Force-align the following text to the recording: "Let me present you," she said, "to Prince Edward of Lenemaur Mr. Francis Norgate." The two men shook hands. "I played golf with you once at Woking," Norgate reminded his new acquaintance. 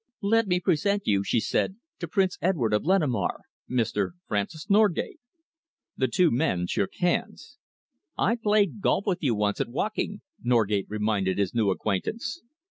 "Let 0.23 0.47
me 0.47 0.59
present 0.59 1.05
you," 1.05 1.23
she 1.23 1.39
said, 1.39 1.75
"to 1.99 2.07
Prince 2.07 2.39
Edward 2.41 2.73
of 2.73 2.83
Lenemaur 2.87 3.41
Mr. 3.69 4.13
Francis 4.27 4.67
Norgate." 4.67 5.19
The 5.95 6.07
two 6.07 6.31
men 6.31 6.65
shook 6.65 6.95
hands. 6.95 7.59
"I 8.17 8.35
played 8.37 8.81
golf 8.81 9.05
with 9.05 9.21
you 9.21 9.35
once 9.35 9.61
at 9.61 9.69
Woking," 9.69 10.21
Norgate 10.41 10.87
reminded 10.89 11.37
his 11.37 11.53
new 11.53 11.69
acquaintance. 11.69 12.41